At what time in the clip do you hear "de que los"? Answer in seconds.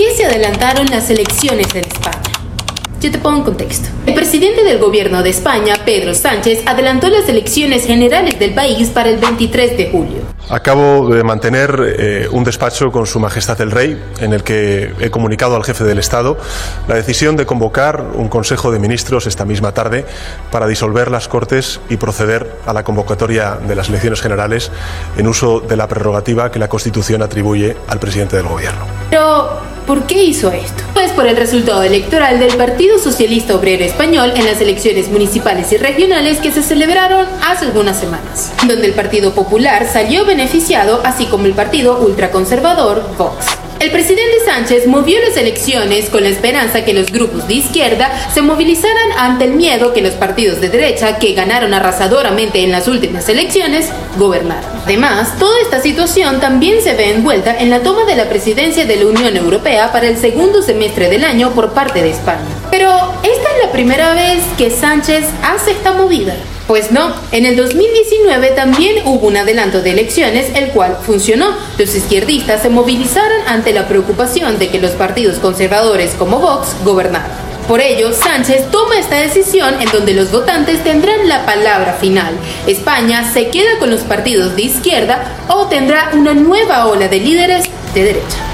74.58-74.90